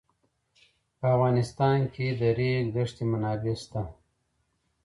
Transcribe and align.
په 0.99 1.05
افغانستان 1.15 1.77
کې 1.93 2.07
د 2.13 2.15
د 2.21 2.23
ریګ 2.37 2.65
دښتې 2.75 3.03
منابع 3.11 3.55
شته. 3.61 3.81